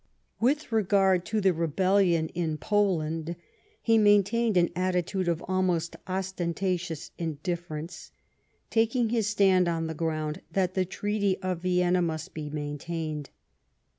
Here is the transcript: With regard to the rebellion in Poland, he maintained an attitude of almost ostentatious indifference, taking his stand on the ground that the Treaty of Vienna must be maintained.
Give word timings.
With 0.39 0.71
regard 0.71 1.25
to 1.27 1.39
the 1.39 1.53
rebellion 1.53 2.29
in 2.29 2.57
Poland, 2.57 3.35
he 3.83 3.99
maintained 3.99 4.57
an 4.57 4.71
attitude 4.75 5.27
of 5.27 5.45
almost 5.47 5.95
ostentatious 6.07 7.11
indifference, 7.19 8.11
taking 8.71 9.09
his 9.09 9.27
stand 9.29 9.67
on 9.67 9.85
the 9.85 9.93
ground 9.93 10.41
that 10.53 10.73
the 10.73 10.85
Treaty 10.85 11.37
of 11.43 11.61
Vienna 11.61 12.01
must 12.01 12.33
be 12.33 12.49
maintained. 12.49 13.29